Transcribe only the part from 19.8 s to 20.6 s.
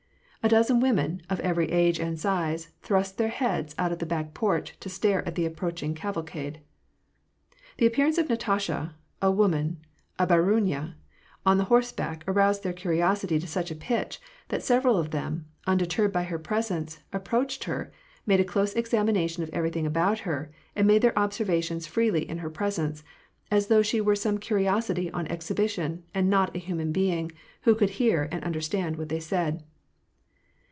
about her,